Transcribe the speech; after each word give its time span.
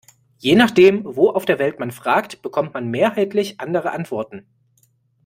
Je 0.39 0.55
nachdem, 0.55 1.03
wo 1.05 1.29
auf 1.29 1.45
der 1.45 1.59
Welt 1.59 1.77
man 1.79 1.91
fragt, 1.91 2.41
bekommt 2.41 2.73
man 2.73 2.87
mehrheitlich 2.89 3.59
andere 3.59 3.91
Antworten. 3.91 4.47